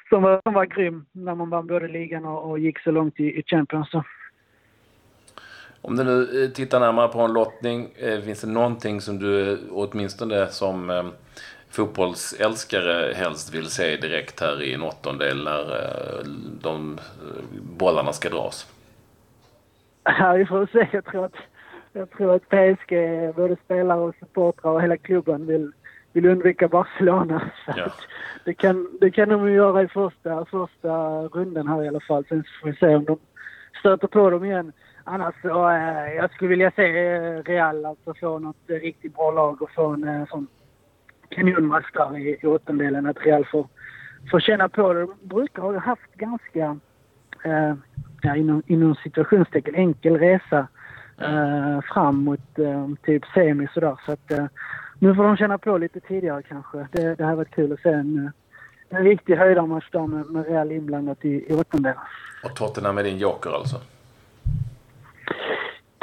som 0.09 0.23
var, 0.23 0.41
som 0.45 0.55
var 0.55 0.65
grym 0.65 1.07
när 1.13 1.35
man 1.35 1.51
vann 1.51 1.67
både 1.67 1.89
ligan 1.89 2.25
och, 2.25 2.51
och 2.51 2.59
gick 2.59 2.79
så 2.79 2.91
långt 2.91 3.21
i, 3.21 3.39
i 3.39 3.43
Champions. 3.47 3.91
Så. 3.91 4.05
Om 5.87 5.97
du 5.97 6.05
nu 6.05 6.49
tittar 6.49 6.81
närmare 6.81 7.09
på 7.09 7.21
en 7.21 7.33
lottning, 7.33 7.89
finns 8.25 8.41
det 8.41 8.47
någonting 8.47 9.01
som 9.01 9.19
du 9.19 9.59
åtminstone 9.71 10.47
som 10.47 11.13
fotbollsälskare 11.77 13.13
helst 13.15 13.55
vill 13.55 13.67
se 13.67 13.97
direkt 13.97 14.41
här 14.41 14.63
i 14.63 14.75
en 14.75 14.83
åttondel 14.83 15.45
när 15.45 15.61
eh, 15.61 16.27
de 16.63 16.99
eh, 16.99 17.63
bollarna 17.79 18.13
ska 18.13 18.29
dras? 18.29 18.67
Ja, 20.19 20.33
vi 20.33 20.47
får 20.47 20.69
se. 20.73 20.89
Jag 20.93 21.05
tror 21.05 21.25
att, 21.25 21.37
jag 21.93 22.11
tror 22.11 22.35
att 22.35 22.49
PSG, 22.49 22.95
både 23.37 23.57
spelare 23.65 24.01
och 24.01 24.15
supportrar 24.21 24.73
och 24.73 24.83
hela 24.83 24.97
klubben 24.97 25.47
vill, 25.47 25.73
vill 26.13 26.27
undvika 26.27 26.69
Barcelona. 26.69 27.51
Ja. 27.77 27.93
Det, 28.45 28.55
kan, 28.55 28.99
det 29.01 29.11
kan 29.11 29.29
de 29.29 29.53
göra 29.53 29.83
i 29.83 29.89
första, 29.89 30.45
första 30.45 31.23
runden 31.23 31.69
här 31.69 31.85
i 31.85 31.89
alla 31.89 32.01
fall. 32.01 32.25
Sen 32.29 32.45
får 32.61 32.69
vi 32.69 32.77
se 32.77 32.95
om 32.95 33.05
de 33.05 33.19
stöter 33.81 34.07
på 34.07 34.31
dem 34.31 34.45
igen. 34.45 34.73
Annars 35.09 35.35
så, 35.43 35.71
eh, 35.71 36.15
jag 36.17 36.31
skulle 36.31 36.51
vilja 36.51 36.71
se 36.71 37.15
eh, 37.15 37.43
Real 37.43 37.85
alltså 37.85 38.15
få 38.15 38.39
något 38.39 38.71
eh, 38.71 38.75
riktigt 38.75 39.15
bra 39.17 39.31
lag 39.31 39.63
och 39.63 39.71
få 39.71 39.87
en 39.87 40.09
eh, 40.09 40.27
sån 40.27 40.47
kanonmatch 41.29 41.93
där 41.93 42.19
i, 42.19 42.39
i 42.43 42.47
åttondelen. 42.47 43.07
Att 43.07 43.27
Real 43.27 43.47
får, 43.47 43.69
får 44.31 44.41
känna 44.41 44.69
på 44.69 44.93
det. 44.93 45.01
De 45.01 45.15
brukar 45.23 45.63
ha 45.63 45.79
haft 45.79 46.15
ganska, 46.15 46.79
eh, 47.45 47.75
ja, 48.23 48.37
inom, 48.37 48.63
inom 48.67 48.95
situationstecken, 48.95 49.75
enkel 49.75 50.19
resa 50.19 50.67
eh, 51.21 51.81
fram 51.95 52.17
mot 52.17 52.59
eh, 52.59 52.89
typ 53.03 53.23
semi 53.35 53.69
sådär. 53.75 54.01
Så 54.07 54.13
att 54.13 54.31
eh, 54.31 54.47
nu 54.99 55.15
får 55.15 55.23
de 55.25 55.37
känna 55.37 55.59
på 55.59 55.79
lite 55.79 56.01
tidigare 56.01 56.43
kanske. 56.43 56.89
Det, 56.93 57.15
det 57.15 57.25
här 57.25 57.35
varit 57.35 57.55
kul 57.55 57.73
att 57.73 57.81
se 57.81 57.91
en, 57.91 58.33
en 58.89 59.05
riktig 59.05 59.37
höjdarmatch 59.37 59.91
där 59.91 60.07
med, 60.07 60.27
med 60.27 60.47
Real 60.47 60.73
inblandat 60.73 61.25
i, 61.25 61.53
i 61.53 61.55
åttondelen. 61.55 61.99
Och 62.45 62.57
Tottenham 62.57 62.99
är 62.99 63.03
din 63.03 63.19
joker 63.19 63.51
alltså? 63.51 63.77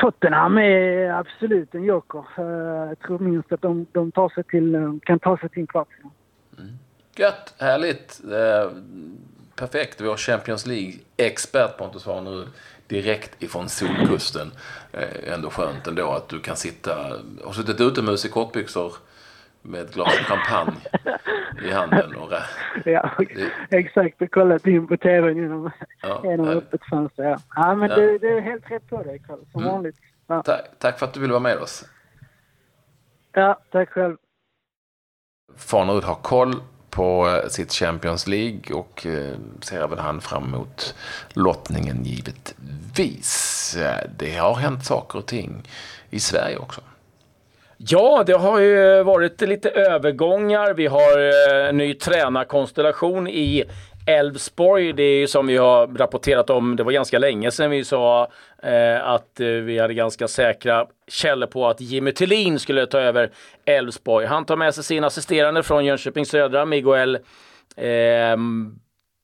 Tottenham 0.04 0.58
är 0.58 1.10
absolut 1.10 1.76
en 1.76 1.84
joker. 1.84 2.24
Eh, 2.38 2.90
jag 2.90 3.00
tror 3.00 3.20
minst 3.20 3.52
att 3.52 3.62
de, 3.62 3.86
de 3.92 4.12
tar 4.12 4.30
sig 4.30 4.44
till, 4.44 4.76
eh, 4.76 4.94
kan 5.04 5.20
ta 5.20 5.38
sig 5.38 5.50
till 5.50 5.60
en 5.60 5.68
kvartsfinal. 5.68 6.12
Mm. 6.58 6.72
Gött, 7.16 7.54
härligt. 7.60 8.22
Eh, 8.32 8.72
perfekt. 9.56 10.02
Vår 10.02 10.18
Champions 10.18 10.66
League-expert 10.66 11.78
Pontus 11.78 12.06
var 12.06 12.22
nu 12.22 12.48
direkt 12.88 13.44
ifrån 13.44 13.70
Solkusten. 13.70 14.52
Eh, 14.92 15.34
ändå 15.34 15.50
skönt 15.50 15.88
ändå 15.88 16.12
att 16.12 16.30
du 16.30 16.40
kan 16.40 16.56
sitta, 16.56 16.96
har 17.44 17.54
suttit 17.54 17.82
utomhus 17.82 18.26
i 18.26 18.30
kortbyxor 18.30 18.94
med 19.64 19.82
ett 19.82 19.94
glas 19.94 20.14
champagne 20.14 20.76
i 21.64 21.72
handen. 21.72 22.16
Och 22.16 22.32
ja, 22.86 23.12
det... 23.70 23.78
exakt. 23.78 24.22
Och 24.22 24.32
kollat 24.32 24.68
in 24.68 24.88
på 24.88 24.98
tvn 24.98 25.38
genom, 25.38 25.72
ja, 26.02 26.22
genom 26.24 26.48
öppet 26.48 26.82
fönster. 26.90 27.24
Ja, 27.24 27.38
ja 27.56 27.76
men 27.76 27.90
ja. 27.90 27.96
Det, 27.96 28.18
det, 28.18 28.28
är 28.28 28.42
helt 28.42 28.72
rätt 28.72 28.90
på 28.90 29.04
dig, 29.04 29.20
Karl. 29.28 29.40
Som 29.52 29.62
mm. 29.62 29.74
vanligt. 29.74 29.96
Ja. 30.28 30.44
Tack, 30.44 30.62
tack 30.80 31.00
för 31.00 31.06
att 31.06 31.14
du 31.14 31.20
ville 31.20 31.34
vara 31.34 31.44
med 31.44 31.58
oss. 31.58 31.86
Ja, 33.32 33.60
tack 33.72 33.90
själv. 33.90 34.18
Farnerud 35.58 36.04
har 36.04 36.16
koll 36.16 36.56
på 36.90 37.28
eh, 37.28 37.50
sitt 37.50 37.74
Champions 37.74 38.28
League 38.28 38.76
och 38.76 39.06
eh, 39.06 39.36
ser 39.62 39.84
även 39.84 40.00
han 40.00 40.22
fram 40.22 40.44
emot 40.44 40.96
lottningen 41.34 42.04
givetvis. 42.04 43.78
Det 44.18 44.38
har 44.38 44.56
hänt 44.56 44.86
saker 44.86 45.20
och 45.20 45.26
ting 45.26 45.64
i 46.10 46.20
Sverige 46.20 46.58
också. 46.58 46.82
Ja, 47.88 48.24
det 48.26 48.34
har 48.34 48.60
ju 48.60 49.04
varit 49.04 49.42
lite 49.42 49.70
övergångar. 49.70 50.74
Vi 50.74 50.88
har 50.88 51.20
eh, 51.20 51.70
en 51.70 51.78
ny 51.78 51.94
tränarkonstellation 51.94 53.28
i 53.28 53.64
Elfsborg. 54.08 54.94
Det 54.94 55.04
är 55.04 55.20
ju 55.20 55.28
som 55.28 55.48
vi 55.48 55.58
har 55.58 55.88
rapporterat 55.88 56.50
om, 56.50 56.76
det 56.76 56.84
var 56.84 56.92
ganska 56.92 57.20
länge 57.20 57.52
sedan 57.52 57.72
vi 57.72 57.84
sa 57.84 58.32
eh, 58.64 59.08
att 59.08 59.40
eh, 59.40 59.48
vi 59.48 59.80
hade 59.80 59.94
ganska 59.94 60.28
säkra 60.28 60.86
källor 61.08 61.48
på 61.48 61.68
att 61.68 61.82
Jimmy 61.82 62.12
Tillin 62.12 62.60
skulle 62.60 62.86
ta 62.86 63.00
över 63.00 63.32
Elfsborg. 63.66 64.26
Han 64.26 64.46
tar 64.46 64.56
med 64.56 64.76
sig 64.76 64.84
sin 64.84 65.04
assisterande 65.04 65.64
från 65.64 65.86
Jönköping 65.86 66.26
Södra, 66.26 66.66
Miguel 66.66 67.16
eh, 67.76 68.38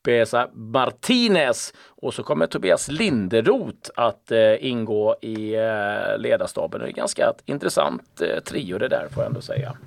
Besa 0.03 0.47
Martinez 0.53 1.73
och 2.01 2.13
så 2.13 2.23
kommer 2.23 2.47
Tobias 2.47 2.87
Linderoth 2.87 3.89
att 3.95 4.31
eh, 4.31 4.65
ingå 4.65 5.15
i 5.21 5.55
eh, 5.55 6.17
ledarstaben. 6.17 6.81
Det 6.81 6.87
är 6.87 6.91
ganska 6.91 7.33
intressant 7.45 8.21
eh, 8.21 8.43
trio 8.43 8.77
det 8.77 8.87
där 8.87 9.07
får 9.13 9.23
jag 9.23 9.29
ändå 9.29 9.41
säga. 9.41 9.77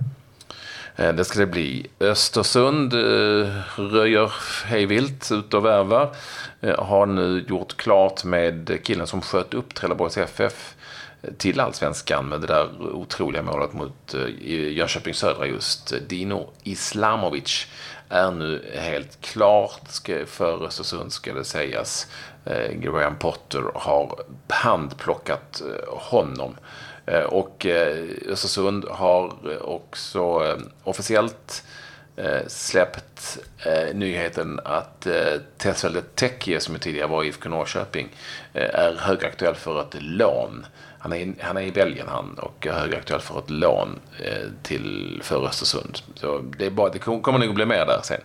Eh, 0.97 1.13
det 1.13 1.25
ska 1.25 1.39
det 1.39 1.47
bli. 1.47 1.87
Östersund 2.01 2.93
eh, 2.95 3.49
röjer 3.77 4.33
hejvilt 4.67 5.33
ut 5.33 5.55
och 5.55 5.65
värvar. 5.65 6.11
Eh, 6.61 6.85
har 6.85 7.07
nu 7.07 7.45
gjort 7.49 7.77
klart 7.77 8.25
med 8.25 8.79
killen 8.85 9.07
som 9.07 9.21
sköt 9.21 9.55
upp 9.55 9.75
Trelleborgs 9.75 10.19
FF 10.19 10.75
till 11.39 11.61
allsvenskan 11.61 12.29
med 12.29 12.41
det 12.41 12.47
där 12.47 12.81
otroliga 12.81 13.43
målet 13.43 13.73
mot 13.73 14.15
eh, 14.15 14.29
Jönköping 14.73 15.15
Södra 15.15 15.47
just. 15.47 15.95
Dino 16.09 16.51
Islamovic 16.63 17.67
är 18.09 18.31
nu 18.31 18.73
helt 18.75 19.21
klart 19.21 19.89
för 20.27 20.67
Östersund 20.67 21.13
ska 21.13 21.35
det 21.35 21.45
sägas. 21.45 22.07
Eh, 22.45 22.73
Graham 22.73 23.19
Potter 23.19 23.63
har 23.75 24.25
handplockat 24.49 25.61
eh, 25.61 25.99
honom. 25.99 26.57
Och 27.29 27.67
Östersund 28.29 28.85
har 28.91 29.33
också 29.63 30.57
officiellt 30.85 31.65
släppt 32.47 33.39
nyheten 33.95 34.61
att 34.65 35.07
Tesfelde 35.59 36.03
Tekje, 36.03 36.61
som 36.61 36.79
tidigare 36.79 37.07
var 37.07 37.25
IFK 37.25 37.49
Norrköping, 37.49 38.09
är 38.53 38.97
högaktuell 38.99 39.55
för 39.55 39.81
ett 39.81 39.95
lån. 40.03 40.67
Han 41.03 41.13
är, 41.13 41.35
han 41.41 41.57
är 41.57 41.63
i 41.63 41.73
Belgien 41.73 42.07
han 42.09 42.39
och 42.39 42.67
är 42.67 42.73
högaktuell 42.73 43.21
för 43.21 43.39
ett 43.39 43.51
lån 43.51 44.01
eh, 44.19 44.49
till, 44.63 45.21
för 45.23 45.47
Östersund. 45.47 45.99
Så 46.15 46.39
det, 46.59 46.67
är 46.67 46.71
bara, 46.71 46.91
det 46.91 46.99
kommer 46.99 47.39
nog 47.39 47.55
bli 47.55 47.67
mer 47.67 47.87
där 47.87 48.01
sen. 48.03 48.21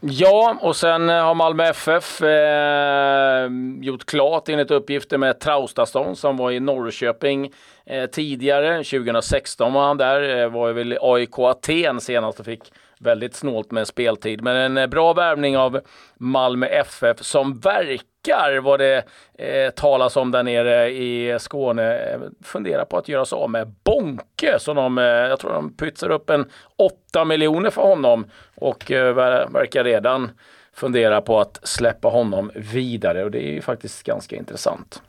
Ja, 0.00 0.56
och 0.60 0.76
sen 0.76 1.10
eh, 1.10 1.24
har 1.24 1.34
Malmö 1.34 1.64
FF 1.64 2.22
eh, 2.22 3.48
gjort 3.80 4.06
klart 4.06 4.48
enligt 4.48 4.70
uppgifter 4.70 5.18
med 5.18 5.40
Traustason 5.40 6.16
som 6.16 6.36
var 6.36 6.50
i 6.50 6.60
Norrköping 6.60 7.52
eh, 7.86 8.06
tidigare. 8.06 8.84
2016 8.84 9.72
var 9.72 9.86
han 9.86 9.96
där, 9.96 10.42
eh, 10.42 10.48
var 10.48 10.72
väl 10.72 10.98
AIK 11.00 11.38
Aten 11.38 12.00
senast 12.00 12.40
och 12.40 12.46
fick 12.46 12.72
väldigt 13.04 13.34
snålt 13.34 13.70
med 13.70 13.86
speltid. 13.86 14.42
Men 14.42 14.56
en 14.56 14.78
eh, 14.78 14.86
bra 14.86 15.12
värvning 15.12 15.56
av 15.56 15.80
Malmö 16.16 16.66
FF 16.66 17.22
som 17.22 17.58
verkar 17.58 18.60
vad 18.60 18.80
det 18.80 19.04
eh, 19.38 19.70
talas 19.70 20.16
om 20.16 20.30
där 20.30 20.42
nere 20.42 20.90
i 20.90 21.38
Skåne 21.38 21.98
eh, 21.98 22.20
fundera 22.42 22.84
på 22.84 22.98
att 22.98 23.08
göra 23.08 23.24
sig 23.24 23.36
av 23.36 23.50
med 23.50 23.74
Bonke. 23.84 24.56
Så 24.58 24.74
de, 24.74 24.98
eh, 24.98 25.04
jag 25.04 25.38
tror 25.38 25.52
de 25.52 25.76
pytsar 25.76 26.10
upp 26.10 26.30
en 26.30 26.50
8 26.76 27.24
miljoner 27.24 27.70
för 27.70 27.82
honom 27.82 28.26
och 28.54 28.90
eh, 28.90 29.14
verkar 29.48 29.84
redan 29.84 30.30
fundera 30.72 31.20
på 31.20 31.40
att 31.40 31.60
släppa 31.62 32.08
honom 32.08 32.50
vidare 32.54 33.24
och 33.24 33.30
det 33.30 33.48
är 33.48 33.52
ju 33.52 33.62
faktiskt 33.62 34.02
ganska 34.02 34.36
intressant. 34.36 35.02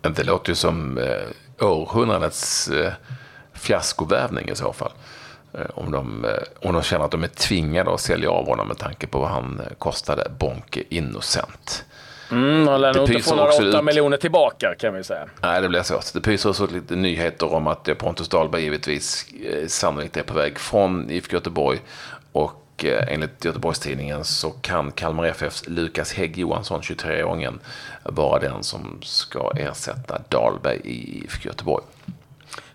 Det 0.00 0.24
låter 0.24 0.50
ju 0.50 0.54
som 0.54 0.98
eh, 0.98 1.66
århundradets 1.66 2.68
eh, 2.68 2.92
fiaskovärvning 3.52 4.48
i 4.48 4.54
så 4.54 4.72
fall. 4.72 4.92
Eh, 5.54 5.66
om 5.74 5.90
de, 5.90 6.24
eh, 6.24 6.68
om 6.68 6.74
de 6.74 6.82
känner 6.82 7.04
att 7.04 7.10
de 7.10 7.24
är 7.24 7.28
tvingade 7.28 7.94
att 7.94 8.00
sälja 8.00 8.30
av 8.30 8.46
honom 8.46 8.68
med 8.68 8.78
tanke 8.78 9.06
på 9.06 9.18
vad 9.18 9.28
han 9.28 9.60
eh, 9.60 9.74
kostade 9.78 10.30
Bonke 10.38 10.82
Innocent. 10.88 11.84
Mm, 12.30 12.68
han 12.68 12.80
lär 12.80 12.94
nog 12.94 13.10
inte 13.10 13.22
få 13.22 13.34
några 13.34 13.52
8 13.52 13.62
ut... 13.62 13.84
miljoner 13.84 14.16
tillbaka 14.16 14.74
kan 14.78 14.94
vi 14.94 15.04
säga. 15.04 15.28
Nej, 15.42 15.62
det 15.62 15.68
blir 15.68 15.82
svårt. 15.82 16.12
Det 16.14 16.20
pyser 16.20 16.50
också 16.50 16.66
lite 16.66 16.96
nyheter 16.96 17.54
om 17.54 17.66
att 17.66 17.98
Pontus 17.98 18.28
Dahlberg 18.28 18.62
givetvis 18.62 19.26
sannolikt 19.66 20.16
är 20.16 20.22
på 20.22 20.34
väg 20.34 20.58
från 20.58 21.10
IFK 21.10 21.34
Göteborg. 21.34 21.78
Och 22.32 22.84
enligt 22.84 23.44
Göteborgstidningen 23.44 24.24
så 24.24 24.50
kan 24.50 24.92
Kalmar 24.92 25.24
FFs 25.24 25.68
Lukas 25.68 26.12
Hägg 26.12 26.38
Johansson, 26.38 26.80
23-åringen, 26.80 27.58
vara 28.02 28.38
den 28.38 28.62
som 28.62 28.98
ska 29.02 29.52
ersätta 29.56 30.22
Dahlberg 30.28 30.80
i 30.84 31.18
IFK 31.18 31.48
Göteborg. 31.48 31.84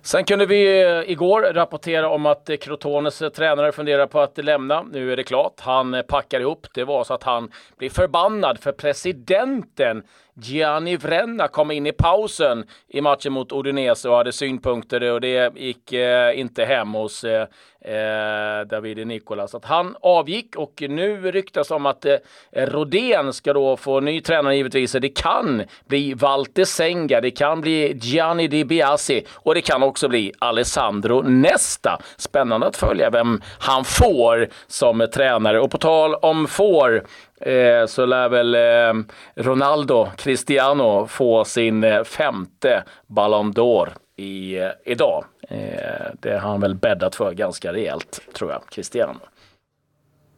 Sen 0.05 0.25
kunde 0.25 0.45
vi 0.45 0.81
eh, 0.81 1.11
igår 1.11 1.41
rapportera 1.41 2.09
om 2.09 2.25
att 2.25 2.49
eh, 2.49 2.57
Crotones 2.57 3.21
eh, 3.21 3.29
tränare 3.29 3.71
funderar 3.71 4.07
på 4.07 4.19
att 4.19 4.37
lämna. 4.37 4.83
Nu 4.83 5.11
är 5.11 5.17
det 5.17 5.23
klart. 5.23 5.59
Han 5.59 6.03
packar 6.07 6.39
ihop. 6.39 6.67
Det 6.73 6.83
var 6.83 7.03
så 7.03 7.13
att 7.13 7.23
han 7.23 7.51
blev 7.77 7.89
förbannad 7.89 8.59
för 8.59 8.71
presidenten 8.71 10.03
Gianni 10.37 10.97
Vrenna 10.97 11.47
kom 11.47 11.71
in 11.71 11.87
i 11.87 11.91
pausen 11.91 12.65
i 12.87 13.01
matchen 13.01 13.33
mot 13.33 13.51
Udinese 13.51 14.09
och 14.09 14.15
hade 14.15 14.31
synpunkter 14.31 15.11
och 15.11 15.21
det 15.21 15.57
gick 15.57 15.93
eh, 15.93 16.39
inte 16.39 16.65
hem 16.65 16.93
hos 16.93 17.23
eh, 17.23 17.47
eh 17.81 18.67
Davide 18.67 19.05
Nicolas. 19.05 19.55
Att 19.55 19.65
han 19.65 19.95
avgick 20.01 20.55
och 20.55 20.83
nu 20.89 21.31
ryktas 21.31 21.71
om 21.71 21.85
att 21.85 22.05
eh, 22.05 22.17
Rodén 22.51 23.33
ska 23.33 23.53
då 23.53 23.77
få 23.77 23.99
ny 23.99 24.21
tränare 24.21 24.55
givetvis. 24.55 24.91
Det 24.91 25.09
kan 25.09 25.63
bli 25.87 26.13
Walter 26.13 26.65
Senga, 26.65 27.21
det 27.21 27.31
kan 27.31 27.61
bli 27.61 27.97
Gianni 28.01 28.47
Di 28.47 28.65
Biasi 28.65 29.25
och 29.33 29.53
det 29.53 29.61
kan 29.61 29.83
också 29.83 29.94
bli 30.07 30.31
Alessandro 30.39 31.21
Nesta. 31.21 31.99
Spännande 32.17 32.67
att 32.67 32.77
följa 32.77 33.09
vem 33.09 33.41
han 33.59 33.85
får 33.85 34.47
som 34.67 35.07
tränare. 35.13 35.59
Och 35.59 35.71
på 35.71 35.77
tal 35.77 36.15
om 36.15 36.47
får 36.47 37.03
eh, 37.41 37.85
så 37.87 38.05
lär 38.05 38.29
väl 38.29 38.55
eh, 38.55 39.03
Ronaldo 39.43 40.07
Cristiano 40.17 41.07
få 41.07 41.45
sin 41.45 41.83
eh, 41.83 42.03
femte 42.03 42.83
Ballon 43.07 43.53
d'Or 43.53 43.89
i, 44.15 44.57
eh, 44.57 44.69
idag. 44.85 45.25
Eh, 45.49 46.05
det 46.19 46.31
har 46.31 46.49
han 46.49 46.61
väl 46.61 46.75
bäddat 46.75 47.15
för 47.15 47.31
ganska 47.31 47.73
rejält, 47.73 48.21
tror 48.33 48.51
jag, 48.51 48.61
Cristiano. 48.69 49.19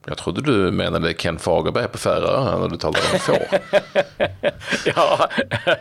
Jag 0.09 0.17
trodde 0.17 0.41
du 0.41 0.71
menade 0.71 1.13
Ken 1.13 1.39
Fagerberg 1.39 1.87
på 1.87 1.97
Färöarna 1.97 2.59
när 2.59 2.67
du 2.67 2.77
talade 2.77 2.99
om 3.13 3.19
får. 3.19 3.37
ja, 4.85 5.29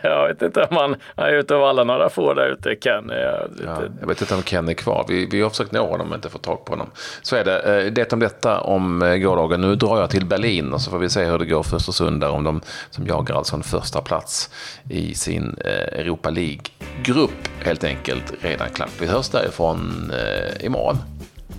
jag 0.01 0.27
vet 0.27 0.41
inte 0.41 0.63
om 0.63 0.77
han, 0.77 0.95
är 1.15 1.33
ute 1.33 1.55
och 1.55 1.61
vallar 1.61 1.85
några 1.85 2.09
får 2.09 2.35
där 2.35 2.47
ute, 2.47 2.75
Ken. 2.75 3.09
Jag, 3.09 3.49
ja, 3.65 3.81
jag 3.99 4.07
vet 4.07 4.21
inte 4.21 4.35
om 4.35 4.41
Ken 4.41 4.69
är 4.69 4.73
kvar. 4.73 5.05
Vi, 5.07 5.25
vi 5.31 5.41
har 5.41 5.49
försökt 5.49 5.71
nå 5.71 5.87
honom 5.87 6.07
men 6.07 6.15
inte 6.15 6.29
fått 6.29 6.43
tag 6.43 6.65
på 6.65 6.71
honom. 6.71 6.89
Så 7.21 7.35
är 7.35 7.43
det. 7.43 7.59
Eh, 7.59 7.91
det 7.91 8.13
om 8.13 8.19
detta 8.19 8.61
om 8.61 9.01
eh, 9.01 9.15
gårdagen. 9.15 9.61
Nu 9.61 9.75
drar 9.75 9.99
jag 9.99 10.09
till 10.09 10.25
Berlin 10.25 10.73
och 10.73 10.81
så 10.81 10.91
får 10.91 10.99
vi 10.99 11.09
se 11.09 11.25
hur 11.25 11.39
det 11.39 11.45
går 11.45 11.63
för 11.63 11.75
Östersund 11.75 12.21
där 12.21 12.29
om 12.29 12.43
de 12.43 12.61
som 12.89 13.07
jagar 13.07 13.35
alltså 13.35 13.55
en 13.55 13.63
första 13.63 14.01
plats 14.01 14.49
i 14.89 15.15
sin 15.15 15.57
eh, 15.65 15.99
Europa 15.99 16.29
League-grupp 16.29 17.49
helt 17.63 17.83
enkelt 17.83 18.33
redan 18.41 18.69
klart. 18.69 18.91
Vi 18.99 19.07
hörs 19.07 19.29
därifrån 19.29 20.11
imorgon. 20.59 20.97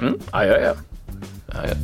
Mm, 0.00 0.18
adjö. 0.30 0.74
adjö. 1.48 1.74